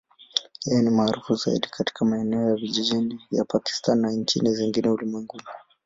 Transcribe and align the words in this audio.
Yeye 0.65 0.81
ni 0.81 0.89
maarufu 0.91 1.35
zaidi 1.35 1.67
katika 1.67 2.05
maeneo 2.05 2.49
ya 2.49 2.55
vijijini 2.55 3.21
ya 3.31 3.45
Pakistan 3.45 3.99
na 3.99 4.11
nchi 4.11 4.39
zingine 4.53 4.89
ulimwenguni. 4.89 5.43